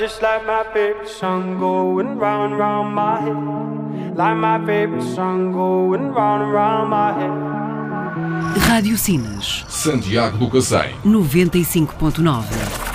Just 0.00 0.22
like 0.22 0.46
my 0.46 0.64
favorite 0.72 1.06
song 1.06 1.58
going 1.58 2.16
round 2.18 2.52
and 2.52 2.58
round 2.58 2.94
my 2.94 3.20
head. 3.20 4.16
Like 4.16 4.36
my 4.38 4.58
favorite 4.64 5.02
song 5.02 5.52
going 5.52 6.14
round 6.14 6.42
and 6.44 6.52
round 6.54 6.88
my 6.88 7.12
head. 7.12 7.30
Rádio 8.66 8.96
Sinas, 8.96 9.66
Santiago 9.68 10.38
do 10.38 10.48
Cacém. 10.48 10.94
95.9. 11.04 12.89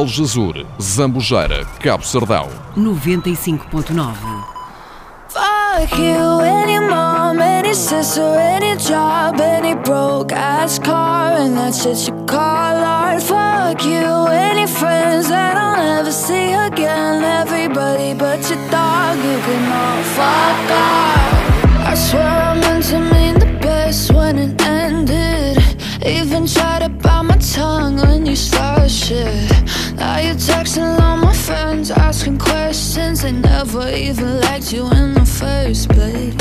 Algesur, 0.00 0.66
Zambujeira, 0.78 1.66
Cabo 1.78 2.02
Sardão. 2.02 2.48
95.9. 2.74 4.16
Fuck 5.28 5.98
you, 5.98 6.40
any 6.40 6.80
mom, 6.80 7.38
any 7.38 7.74
sister, 7.74 8.22
any 8.22 8.76
job, 8.76 9.38
any 9.38 9.74
broke 9.74 10.32
ass 10.32 10.78
car, 10.78 11.32
and 11.32 11.54
that 11.54 11.74
shit 11.74 12.08
you 12.08 12.14
call 12.24 12.38
art. 12.82 13.22
Fuck 13.22 13.84
you, 13.84 14.26
any 14.28 14.66
friends 14.66 15.28
that 15.28 15.58
I'll 15.58 15.76
never 15.76 16.10
see 16.10 16.54
again. 16.54 17.22
Everybody 17.22 18.14
but 18.14 18.40
your 18.48 18.70
dog, 18.70 19.18
you 19.18 19.38
can 19.44 19.64
all 19.70 20.02
fuck 20.16 20.70
off. 20.80 21.90
I 21.90 21.94
swear 21.94 22.26
I 22.26 22.54
meant 22.58 22.84
to 22.86 23.00
mean 23.00 23.38
the 23.38 23.58
best 23.60 24.10
when 24.14 24.38
it 24.38 24.62
ended. 24.62 25.58
Even 26.06 26.46
tried 26.46 26.84
to 26.84 26.88
bite 26.88 27.22
my 27.22 27.36
tongue 27.36 27.96
when 27.96 28.24
you 28.24 28.34
started 28.34 28.90
shit. 28.90 29.69
Now 30.20 30.26
you're 30.26 30.34
texting 30.34 31.00
all 31.00 31.16
my 31.16 31.32
friends, 31.32 31.90
asking 31.90 32.36
questions. 32.36 33.22
They 33.22 33.32
never 33.32 33.88
even 33.88 34.38
liked 34.42 34.70
you 34.70 34.82
in 34.90 35.14
the 35.14 35.24
first 35.24 35.88
place. 35.88 36.34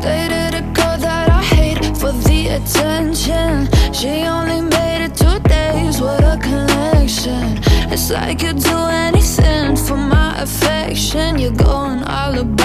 Dated 0.00 0.54
a 0.54 0.62
girl 0.72 0.96
that 0.98 1.28
I 1.28 1.42
hate 1.42 1.84
for 1.96 2.12
the 2.12 2.40
attention. 2.58 3.68
She 3.92 4.22
only 4.36 4.60
made 4.60 5.06
it 5.06 5.16
two 5.16 5.40
days, 5.48 6.00
what 6.00 6.22
a 6.22 6.38
connection. 6.40 7.58
It's 7.90 8.12
like 8.12 8.42
you'd 8.42 8.60
do 8.60 8.78
anything 9.08 9.74
for 9.74 9.96
my 9.96 10.40
affection. 10.40 11.40
You're 11.40 11.50
going 11.50 12.04
all 12.04 12.38
about 12.38 12.61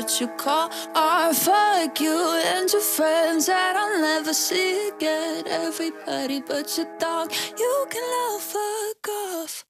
that 0.00 0.20
you 0.20 0.28
call 0.28 0.70
art. 0.94 1.36
Fuck 1.36 2.00
you 2.00 2.18
and 2.44 2.70
your 2.72 2.80
friends 2.80 3.46
that 3.46 3.76
I'll 3.76 4.00
never 4.00 4.32
see 4.32 4.88
again. 4.88 5.46
Everybody 5.46 6.40
but 6.40 6.76
your 6.76 6.86
dog, 6.98 7.32
you 7.58 7.86
can 7.90 8.02
all 8.22 8.38
fuck 8.38 9.08
off. 9.08 9.69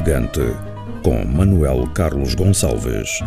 Navegante, 0.00 0.40
com 1.02 1.26
Manuel 1.26 1.86
Carlos 1.92 2.34
Gonçalves. 2.34 3.20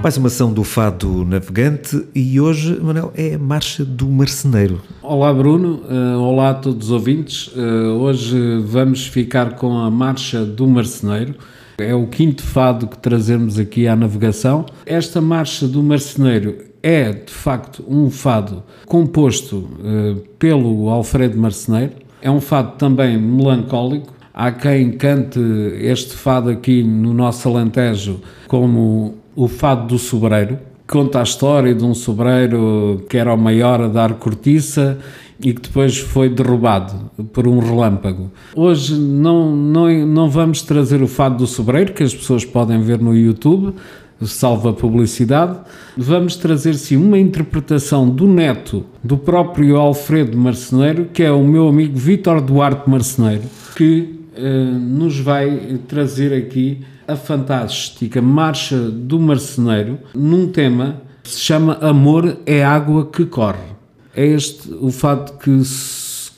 Mais 0.00 0.16
uma 0.16 0.28
ação 0.28 0.52
do 0.52 0.62
Fado 0.62 1.24
Navegante 1.24 2.06
e 2.14 2.40
hoje, 2.40 2.78
Manuel, 2.80 3.12
é 3.16 3.34
a 3.34 3.38
Marcha 3.38 3.84
do 3.84 4.06
Marceneiro. 4.06 4.80
Olá 5.02 5.34
Bruno, 5.34 5.82
Eh, 5.90 6.16
olá 6.16 6.50
a 6.50 6.54
todos 6.54 6.86
os 6.86 6.92
ouvintes. 6.92 7.50
Eh, 7.56 7.60
hoje 7.60 8.60
vamos 8.64 9.08
ficar 9.08 9.56
com 9.56 9.76
a 9.76 9.90
Marcha 9.90 10.44
do 10.44 10.68
Marceneiro. 10.68 11.34
É 11.78 11.92
o 11.94 12.06
quinto 12.06 12.42
fado 12.44 12.86
que 12.86 12.96
trazemos 12.96 13.58
aqui 13.58 13.88
à 13.88 13.96
navegação. 13.96 14.66
Esta 14.86 15.20
Marcha 15.20 15.66
do 15.66 15.82
Marceneiro 15.82 16.58
é, 16.82 17.12
de 17.12 17.32
facto, 17.32 17.84
um 17.88 18.10
fado 18.10 18.62
composto 18.86 19.68
eh, 19.84 20.16
pelo 20.38 20.88
Alfredo 20.88 21.38
Marceneiro. 21.38 21.92
É 22.22 22.30
um 22.30 22.40
fado 22.40 22.76
também 22.76 23.18
melancólico. 23.18 24.14
Há 24.32 24.52
quem 24.52 24.92
cante 24.92 25.40
este 25.80 26.14
fado 26.14 26.50
aqui 26.50 26.82
no 26.82 27.14
nosso 27.14 27.48
Alentejo 27.48 28.20
como 28.46 29.16
o 29.34 29.48
fado 29.48 29.86
do 29.86 29.98
sobreiro. 29.98 30.58
Conta 30.86 31.20
a 31.20 31.22
história 31.22 31.74
de 31.74 31.84
um 31.84 31.94
sobreiro 31.94 33.04
que 33.08 33.16
era 33.16 33.34
o 33.34 33.38
maior 33.38 33.80
a 33.80 33.88
dar 33.88 34.14
cortiça 34.14 34.98
e 35.40 35.52
que 35.52 35.62
depois 35.62 35.98
foi 35.98 36.28
derrubado 36.28 37.10
por 37.32 37.46
um 37.46 37.58
relâmpago. 37.58 38.30
Hoje 38.54 38.94
não, 38.94 39.54
não, 39.54 40.06
não 40.06 40.30
vamos 40.30 40.62
trazer 40.62 41.02
o 41.02 41.08
fado 41.08 41.38
do 41.38 41.46
sobreiro, 41.46 41.92
que 41.92 42.02
as 42.02 42.14
pessoas 42.14 42.44
podem 42.44 42.80
ver 42.80 43.00
no 43.00 43.14
YouTube, 43.14 43.74
salva 44.24 44.72
publicidade. 44.72 45.58
Vamos 45.96 46.36
trazer 46.36 46.74
sim 46.74 46.96
uma 46.96 47.18
interpretação 47.18 48.08
do 48.08 48.26
neto 48.26 48.84
do 49.02 49.18
próprio 49.18 49.76
Alfredo 49.76 50.36
Marceneiro, 50.36 51.06
que 51.12 51.22
é 51.22 51.30
o 51.30 51.44
meu 51.44 51.68
amigo 51.68 51.98
Vítor 51.98 52.40
Duarte 52.40 52.88
Marceneiro, 52.88 53.44
que 53.76 54.20
eh, 54.34 54.64
nos 54.64 55.18
vai 55.18 55.78
trazer 55.86 56.32
aqui 56.32 56.80
a 57.06 57.16
fantástica 57.16 58.20
Marcha 58.20 58.78
do 58.78 59.18
Marceneiro 59.20 59.98
num 60.14 60.48
tema 60.48 61.02
que 61.22 61.30
se 61.30 61.40
chama 61.40 61.78
Amor 61.80 62.38
é 62.46 62.64
água 62.64 63.06
que 63.06 63.24
corre. 63.24 63.76
É 64.14 64.24
este 64.24 64.72
o 64.80 64.90
fato 64.90 65.38
que, 65.38 65.62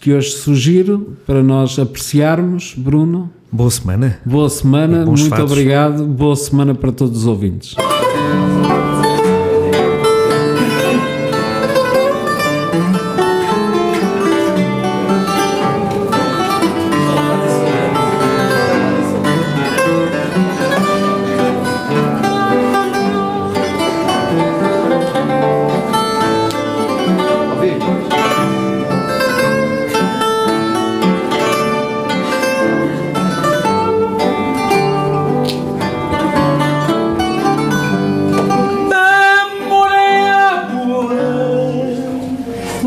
que 0.01 0.13
hoje 0.13 0.31
sugiro 0.31 1.17
para 1.27 1.43
nós 1.43 1.79
apreciarmos, 1.79 2.75
Bruno. 2.77 3.31
Boa 3.51 3.71
semana. 3.71 4.19
Boa 4.25 4.49
semana, 4.49 5.05
muito 5.07 5.29
fados. 5.29 5.51
obrigado. 5.51 6.05
Boa 6.05 6.37
semana 6.37 6.75
para 6.75 6.93
todos 6.93 7.19
os 7.21 7.27
ouvintes. 7.27 7.75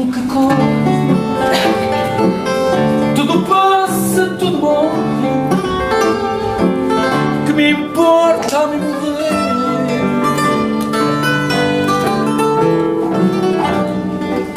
Nunca 0.02 0.20
coisa. 0.34 1.16
Tudo 3.16 3.44
passa, 3.44 4.36
tudo 4.40 4.58
morre. 4.58 5.30
Que 7.46 7.54
me 7.54 7.70
importa 7.70 8.62
a 8.62 8.68
me 8.68 8.78
morrer? 8.78 10.02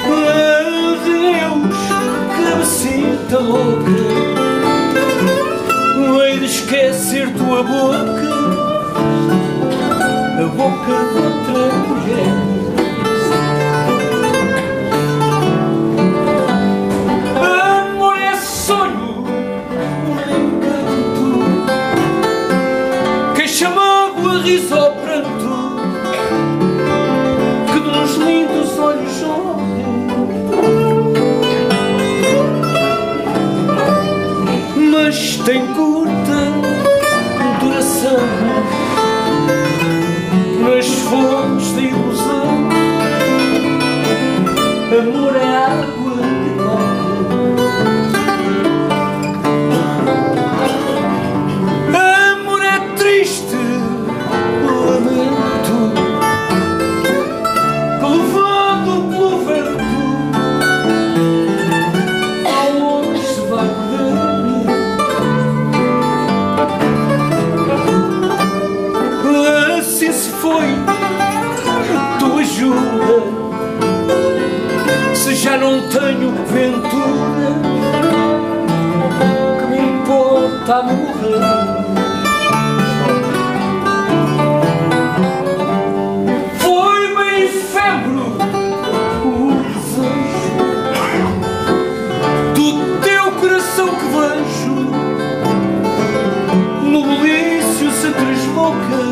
Meu 0.08 0.96
Deus, 1.04 1.76
que 2.34 2.54
me 2.56 2.64
sinta 2.64 3.38
louca. 3.38 3.90
Hei 6.22 6.38
de 6.38 6.46
esquecer 6.46 7.30
tua 7.34 7.62
boca. 7.62 8.32
A 10.38 10.46
boca 10.56 10.96
da 11.20 11.43
importa 80.64 80.82
morrer? 80.82 81.40
Foi 86.58 87.14
bem 87.16 87.44
efêmero 87.44 88.26
o 89.24 89.52
desejo 89.62 90.56
do 92.54 92.66
teu 93.02 93.26
coração 93.32 93.88
que 93.88 94.06
vejo 94.16 94.74
no 96.82 97.00
belício 97.02 97.90
se 97.90 98.10
tresboca. 98.10 99.04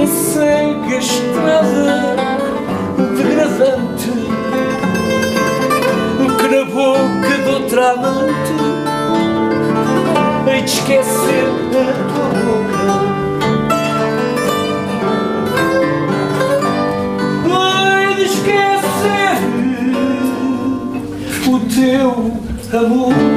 em 0.00 0.06
cega 0.06 0.96
estrada 0.96 2.16
degradante 3.16 3.93
outra 7.74 7.90
amante 7.90 8.54
de 10.44 10.64
esquecer 10.64 11.46
a 11.72 11.92
tua 12.12 12.28
boca. 12.44 12.94
Hei 17.50 18.14
de 18.14 18.22
esquecer 18.22 19.36
o 21.48 21.58
teu 21.68 22.10
amor 22.78 23.33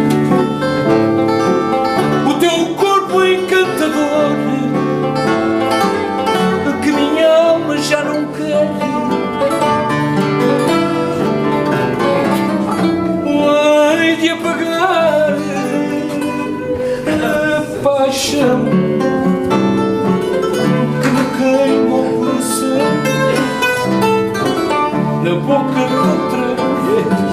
boca 25.57 25.87
de 25.87 27.26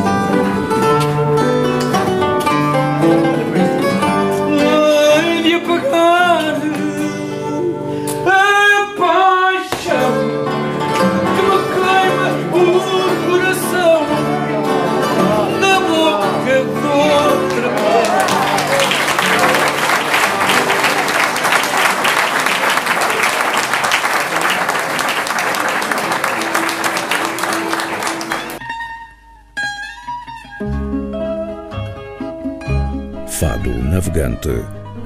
Navegante, 33.94 34.50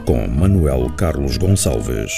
com 0.07 0.26
Manuel 0.26 0.91
Carlos 0.97 1.36
Gonçalves. 1.36 2.11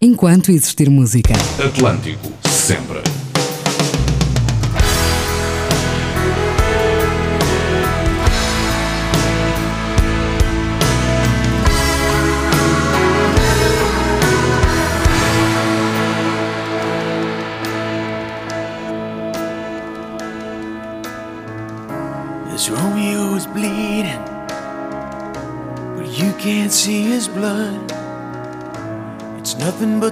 Enquanto 0.00 0.52
existir 0.52 0.88
música. 0.88 1.34
Atlântico, 1.58 2.30
sempre. 2.48 3.01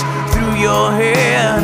through 0.00 0.42
through 0.42 0.60
your 0.60 0.92
head, 0.92 1.62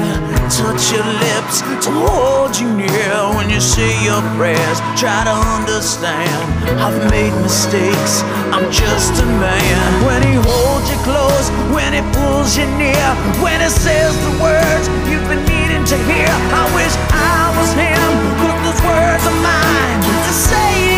touch 0.50 0.92
your 0.92 1.04
lips 1.04 1.60
to 1.84 1.90
hold 1.90 2.58
you 2.58 2.68
near 2.74 3.14
when 3.34 3.50
you 3.50 3.60
say 3.60 3.92
your 4.04 4.22
prayers. 4.36 4.78
Try 4.96 5.24
to 5.24 5.34
understand, 5.56 6.42
I've 6.80 6.98
made 7.10 7.34
mistakes, 7.42 8.22
I'm 8.52 8.70
just 8.70 9.22
a 9.22 9.26
man. 9.26 9.88
When 10.06 10.22
he 10.22 10.34
holds 10.34 10.88
you 10.90 10.98
close, 11.04 11.50
when 11.74 11.92
he 11.92 12.02
pulls 12.14 12.56
you 12.56 12.66
near, 12.78 13.08
when 13.42 13.60
he 13.60 13.68
says 13.68 14.14
the 14.24 14.34
words 14.42 14.86
you've 15.08 15.26
been 15.28 15.44
needing 15.44 15.84
to 15.84 15.96
hear. 16.08 16.30
I 16.54 16.64
wish 16.74 16.94
I 17.12 17.52
was 17.58 17.70
him, 17.74 18.10
put 18.40 18.56
those 18.64 18.82
words 18.86 19.24
of 19.26 19.36
mine 19.42 19.98
to 20.02 20.32
say 20.32 20.97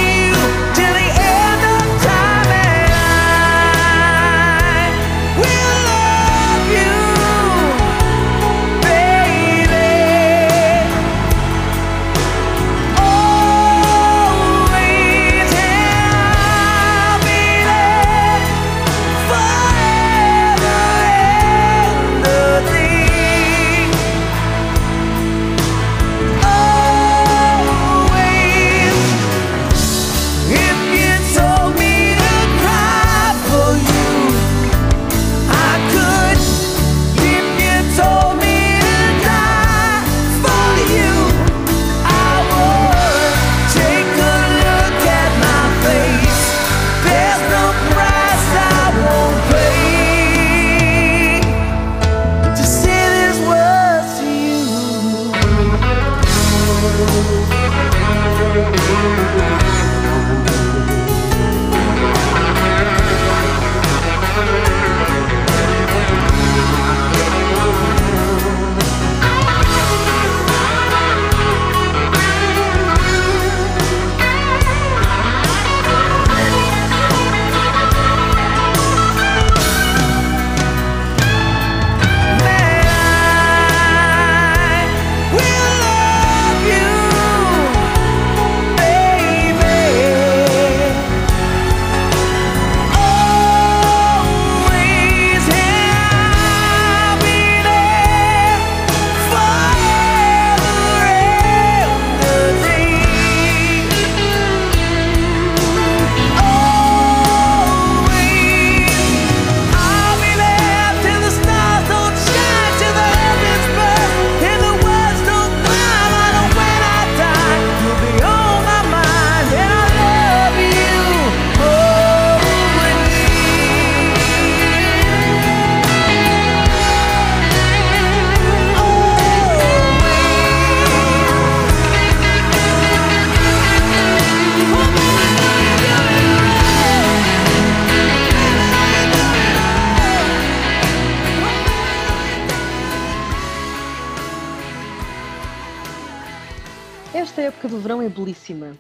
do 147.71 147.79
verão 147.79 148.03
é 148.03 148.09
belíssima, 148.09 148.77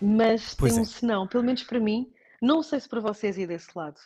mas 0.00 0.54
Pois 0.54 0.72
tem 0.72 0.80
é. 0.80 0.82
um 0.82 0.86
senão, 0.86 1.26
pelo 1.26 1.44
menos 1.44 1.62
para 1.62 1.78
mim, 1.78 2.10
não 2.40 2.62
sei 2.62 2.80
se 2.80 2.88
para 2.88 3.00
vocês 3.00 3.36
e 3.38 3.46
desse 3.46 3.68
lado, 3.76 4.00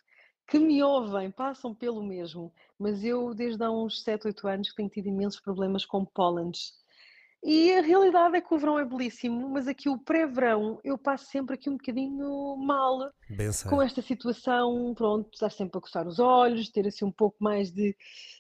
que 0.47 0.59
me 0.59 0.83
ouvem, 0.83 1.31
passam 1.31 1.75
pelo 1.75 2.03
mesmo, 2.03 2.53
mas 2.79 3.03
eu 3.05 3.33
desde 3.35 3.63
há 3.65 3.71
uns 3.71 4.03
7, 4.03 4.27
8 4.27 4.47
anos 4.49 4.75
tenho 4.75 4.89
tido 4.89 5.07
imensos 5.09 5.41
problemas 5.41 5.85
com 5.87 6.05
pólenes. 6.05 6.75
E 7.47 7.73
a 7.75 7.83
realidade 7.83 8.35
é 8.37 8.41
que 8.41 8.55
o 8.55 8.59
verão 8.59 8.79
é 8.79 8.85
belíssimo, 8.87 9.51
mas 9.51 9.69
aqui 9.69 9.87
o 9.87 9.99
pré-verão 9.99 10.81
eu 10.83 10.97
passo 10.97 11.27
sempre 11.27 11.55
aqui 11.55 11.69
um 11.69 11.77
bocadinho 11.77 12.57
mal 12.57 13.11
sei. 13.53 13.71
com 13.71 13.83
esta 13.83 14.01
situação, 14.01 14.95
pronto, 14.97 15.29
estar 15.35 15.51
sempre 15.51 15.77
a 15.77 15.81
coçar 15.83 16.09
os 16.09 16.19
olhos, 16.19 16.71
ter 16.71 16.87
assim 16.87 17.05
um 17.05 17.13
pouco 17.13 17.37
mais 17.41 17.71
de 17.71 17.95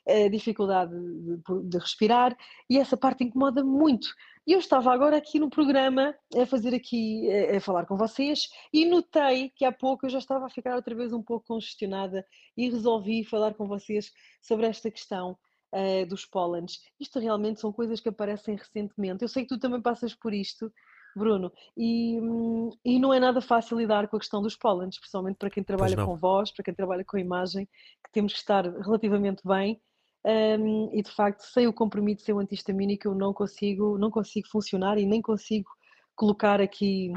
eh, 0.06 0.30
dificuldade 0.30 0.92
de, 0.98 1.36
de- 1.36 1.68
de 1.68 1.78
respirar 1.78 2.34
e 2.68 2.78
essa 2.78 2.96
parte 2.96 3.22
incomoda 3.24 3.62
muito. 3.62 4.08
E 4.46 4.52
eu 4.52 4.58
estava 4.58 4.92
agora 4.92 5.16
aqui 5.16 5.38
no 5.38 5.48
programa 5.48 6.14
a 6.36 6.44
fazer 6.44 6.74
aqui, 6.74 7.28
a 7.54 7.60
falar 7.60 7.86
com 7.86 7.96
vocês 7.96 8.48
e 8.72 8.84
notei 8.84 9.48
que 9.50 9.64
há 9.64 9.72
pouco 9.72 10.04
eu 10.04 10.10
já 10.10 10.18
estava 10.18 10.46
a 10.46 10.50
ficar 10.50 10.76
outra 10.76 10.94
vez 10.94 11.12
um 11.14 11.22
pouco 11.22 11.46
congestionada 11.46 12.26
e 12.56 12.68
resolvi 12.68 13.24
falar 13.24 13.54
com 13.54 13.66
vocês 13.66 14.12
sobre 14.42 14.66
esta 14.66 14.90
questão 14.90 15.38
eh, 15.76 16.04
dos 16.04 16.24
pólenes. 16.24 16.78
Isto 17.00 17.18
realmente 17.18 17.58
são 17.60 17.72
coisas 17.72 18.00
que 18.00 18.08
aparecem 18.08 18.54
recentemente. 18.54 19.22
Eu 19.24 19.28
sei 19.28 19.42
que 19.42 19.48
tu 19.48 19.58
também 19.58 19.82
passas 19.82 20.14
por 20.14 20.32
isto, 20.32 20.72
Bruno, 21.16 21.52
e, 21.76 22.20
hum, 22.20 22.70
e 22.84 22.98
não 23.00 23.12
é 23.12 23.18
nada 23.18 23.40
fácil 23.40 23.78
lidar 23.78 24.06
com 24.06 24.16
a 24.16 24.20
questão 24.20 24.40
dos 24.40 24.54
pólenes, 24.54 24.98
principalmente 24.98 25.36
para 25.36 25.50
quem 25.50 25.64
trabalha 25.64 25.96
com 25.96 26.16
voz, 26.16 26.52
para 26.52 26.64
quem 26.64 26.74
trabalha 26.74 27.04
com 27.04 27.18
imagem, 27.18 27.66
que 28.04 28.12
temos 28.12 28.32
que 28.32 28.38
estar 28.38 28.64
relativamente 28.64 29.42
bem. 29.44 29.80
Hum, 30.24 30.90
e 30.92 31.02
de 31.02 31.10
facto, 31.10 31.42
sem 31.42 31.66
o 31.66 31.72
comprimido, 31.72 32.22
sem 32.22 32.34
o 32.34 32.38
antihistamínico, 32.38 33.08
eu 33.08 33.14
não 33.14 33.32
consigo, 33.32 33.98
não 33.98 34.10
consigo 34.10 34.48
funcionar 34.48 34.98
e 34.98 35.06
nem 35.06 35.20
consigo 35.20 35.70
colocar 36.16 36.60
aqui 36.60 37.12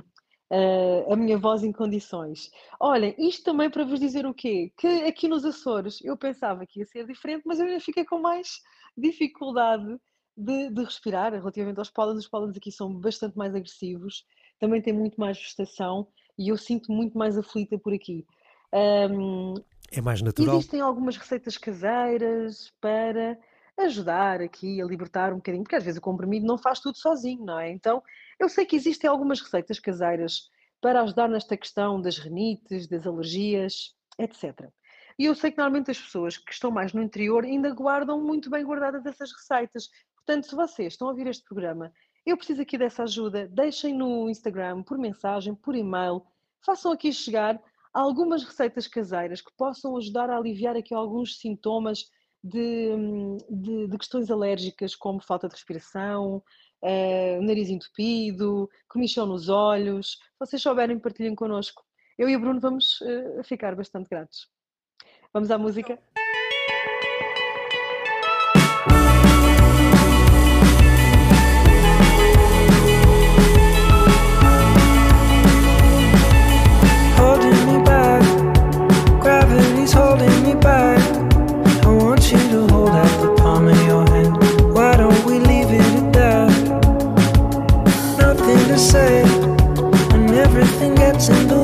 eh, 0.50 1.06
a 1.12 1.16
minha 1.16 1.38
voz 1.38 1.64
em 1.64 1.72
condições. 1.72 2.50
Olhem, 2.80 3.14
isto 3.18 3.44
também 3.44 3.70
para 3.70 3.84
vos 3.86 4.00
dizer 4.00 4.26
o 4.26 4.34
quê? 4.34 4.72
Que 4.78 4.88
aqui 5.06 5.28
nos 5.28 5.44
Açores 5.44 6.00
eu 6.04 6.16
pensava 6.18 6.66
que 6.66 6.80
ia 6.80 6.86
ser 6.86 7.06
diferente, 7.06 7.44
mas 7.46 7.60
eu 7.60 7.66
ainda 7.66 7.80
fiquei 7.80 8.06
com 8.06 8.20
mais 8.20 8.62
dificuldade 8.98 9.98
de, 10.36 10.70
de 10.70 10.84
respirar 10.84 11.34
relativamente 11.34 11.80
aos 11.80 11.90
pólenes. 11.90 12.24
Os 12.24 12.30
pólenes 12.30 12.56
aqui 12.56 12.72
são 12.72 12.94
bastante 12.94 13.38
mais 13.38 13.54
agressivos, 13.54 14.26
também 14.60 14.82
tem 14.82 14.94
muito 14.94 15.20
mais 15.20 15.38
vegetação 15.38 16.08
e 16.38 16.50
eu 16.50 16.58
sinto 16.58 16.92
muito 16.92 17.18
mais 17.18 17.38
aflita 17.38 17.78
por 17.78 17.94
aqui. 17.94 18.26
Ahm, 18.74 19.56
É 19.92 20.02
mais 20.02 20.22
natural. 20.22 20.58
Existem 20.58 20.82
algumas 20.82 21.18
receitas 21.18 21.58
caseiras 21.58 22.74
para 22.82 23.38
ajudar 23.78 24.42
aqui 24.42 24.82
a 24.82 24.86
libertar 24.86 25.32
um 25.32 25.38
bocadinho, 25.38 25.64
porque 25.64 25.76
às 25.76 25.84
vezes 25.84 26.00
o 26.00 26.02
comprimido 26.02 26.46
não 26.46 26.58
faz 26.58 26.80
tudo 26.80 26.98
sozinho, 26.98 27.46
não 27.46 27.60
é? 27.60 27.72
Então, 27.72 28.02
eu 28.40 28.50
sei 28.50 28.66
que 28.66 28.76
existem 28.76 29.10
algumas 29.10 29.40
receitas 29.40 29.80
caseiras 29.80 30.50
para 30.82 31.02
ajudar 31.02 31.28
nesta 31.28 31.56
questão 31.56 32.02
das 32.02 32.18
renites, 32.18 32.88
das 32.88 33.06
alergias, 33.06 33.96
etc. 34.18 34.70
E 35.18 35.26
eu 35.26 35.34
sei 35.34 35.52
que 35.52 35.58
normalmente 35.58 35.92
as 35.92 36.00
pessoas 36.00 36.38
que 36.38 36.52
estão 36.52 36.70
mais 36.70 36.94
no 36.94 37.02
interior 37.02 37.44
ainda 37.44 37.72
guardam 37.72 38.22
muito 38.22 38.50
bem 38.50 38.64
guardadas 38.64 39.06
essas 39.06 39.32
receitas. 39.32 39.90
Portanto, 40.16 40.48
se 40.48 40.56
vocês 40.56 40.94
estão 40.94 41.08
a 41.08 41.12
ouvir 41.12 41.28
este 41.28 41.44
programa, 41.44 41.92
eu 42.26 42.36
preciso 42.36 42.62
aqui 42.62 42.78
dessa 42.78 43.04
ajuda, 43.04 43.48
deixem 43.48 43.94
no 43.96 44.30
Instagram, 44.30 44.84
por 44.84 44.98
mensagem, 44.98 45.56
por 45.56 45.76
e-mail, 45.76 46.22
façam 46.64 46.92
aqui 46.92 47.12
chegar 47.12 47.60
algumas 47.98 48.44
receitas 48.44 48.88
caseiras 48.88 49.42
que 49.42 49.52
possam 49.58 49.98
ajudar 49.98 50.30
a 50.30 50.38
aliviar 50.38 50.76
aqui 50.76 50.94
alguns 50.94 51.40
sintomas 51.40 52.06
de, 52.44 52.92
de, 53.50 53.88
de 53.88 53.98
questões 53.98 54.30
alérgicas, 54.30 54.96
como 54.96 55.20
falta 55.20 55.48
de 55.48 55.56
respiração, 55.56 56.44
eh, 56.84 57.40
nariz 57.42 57.70
entupido, 57.70 58.70
comichão 58.88 59.26
nos 59.26 59.50
olhos. 59.50 60.12
Se 60.12 60.40
vocês 60.40 60.62
souberem, 60.62 61.00
partilhem 61.00 61.34
connosco. 61.34 61.84
Eu 62.18 62.30
e 62.30 62.36
o 62.36 62.40
Bruno 62.40 62.60
vamos 62.60 63.00
eh, 63.02 63.44
ficar 63.44 63.76
bastante 63.76 64.08
gratos. 64.10 64.48
Vamos 65.34 65.50
à 65.50 65.58
música? 65.58 66.00
So. 91.20 91.57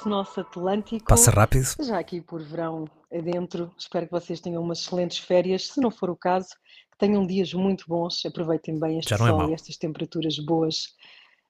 Deste 0.00 0.08
nosso 0.08 0.40
Atlântico. 0.40 1.06
Passa 1.06 1.30
rápido. 1.30 1.66
Já 1.80 1.98
aqui 1.98 2.20
por 2.20 2.42
verão 2.42 2.88
adentro. 3.12 3.70
Espero 3.78 4.06
que 4.06 4.12
vocês 4.12 4.40
tenham 4.40 4.62
umas 4.62 4.80
excelentes 4.80 5.18
férias. 5.18 5.68
Se 5.68 5.80
não 5.80 5.90
for 5.90 6.10
o 6.10 6.16
caso, 6.16 6.48
que 6.90 6.98
tenham 6.98 7.26
dias 7.26 7.52
muito 7.52 7.84
bons. 7.86 8.24
Aproveitem 8.24 8.78
bem 8.78 8.98
este 8.98 9.14
é 9.14 9.18
sol 9.18 9.38
mau. 9.38 9.50
e 9.50 9.54
estas 9.54 9.76
temperaturas 9.76 10.38
boas. 10.38 10.94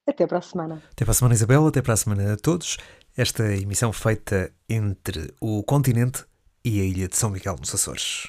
Até 0.07 0.27
para 0.27 0.39
a 0.39 0.43
semana. 0.43 0.83
Até 0.91 1.05
para 1.05 1.13
a 1.13 1.15
semana, 1.15 1.35
Isabel. 1.35 1.67
Até 1.67 1.83
para 1.83 1.95
a 1.95 1.97
semana 1.97 2.33
a 2.33 2.37
todos. 2.37 2.77
Esta 3.17 3.55
emissão 3.55 3.93
feita 3.93 4.53
entre 4.69 5.33
o 5.41 5.63
continente 5.63 6.25
e 6.65 6.81
a 6.81 6.85
ilha 6.85 7.09
de 7.09 7.17
São 7.17 7.31
Miguel 7.31 7.57
nos 7.59 7.75
Açores. 7.75 8.29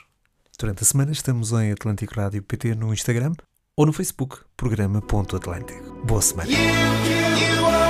Durante 0.60 0.84
a 0.84 0.86
semana 0.86 1.12
estamos 1.12 1.52
em 1.54 1.72
Atlântico 1.72 2.14
Rádio 2.16 2.44
PT 2.44 2.76
no 2.76 2.94
Instagram 2.94 3.34
ou 3.76 3.86
no 3.86 3.94
Facebook, 3.94 4.40
programa.atlântico. 4.56 6.06
Boa 6.06 6.22
semana. 6.22 6.52
In 6.52 7.62
the 7.64 7.81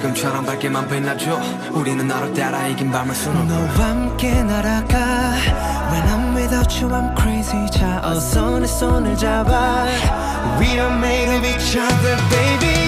지금처럼 0.00 0.46
밝게만 0.46 0.88
빛나줘 0.88 1.38
우리는 1.72 2.06
너를 2.08 2.32
따라 2.32 2.66
이긴 2.66 2.90
밤을 2.90 3.14
수놓아 3.14 3.44
너와 3.44 3.90
함께 3.90 4.42
날아가 4.42 4.98
When 5.90 6.08
I'm 6.08 6.36
without 6.36 6.82
you 6.82 6.90
I'm 6.94 7.14
crazy 7.20 7.70
자 7.70 8.00
어서 8.02 8.58
내 8.58 8.66
손을 8.66 9.16
잡아 9.16 9.84
We 10.58 10.68
are 10.78 10.94
made 10.96 11.36
of 11.36 11.46
each 11.46 11.78
other 11.78 12.16
baby 12.30 12.79